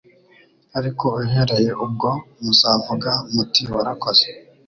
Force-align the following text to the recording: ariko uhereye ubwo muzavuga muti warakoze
ariko 0.77 1.05
uhereye 1.21 1.71
ubwo 1.85 2.09
muzavuga 2.43 3.11
muti 3.33 3.63
warakoze 3.73 4.27